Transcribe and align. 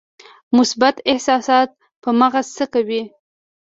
مثبت 0.57 0.95
احساسات 1.11 1.69
په 2.01 2.09
مغز 2.19 2.45
څه 2.57 2.65
کوي؟ 2.73 3.01